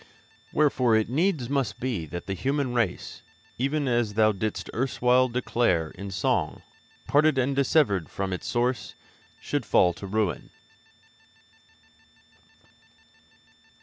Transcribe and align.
Wherefore 0.51 0.95
it 0.95 1.11
needs 1.11 1.47
must 1.47 1.79
be 1.79 2.07
that 2.07 2.25
the 2.25 2.33
human 2.33 2.73
race, 2.73 3.21
even 3.59 3.87
as 3.87 4.15
thou 4.15 4.31
didst 4.31 4.67
erstwhile 4.73 5.29
declare 5.29 5.91
in 5.91 6.09
song, 6.09 6.63
parted 7.07 7.37
and 7.37 7.55
dissevered 7.55 8.09
from 8.09 8.33
its 8.33 8.47
Source, 8.47 8.95
should 9.39 9.63
fall 9.63 9.93
to 9.93 10.07
ruin.' 10.07 10.49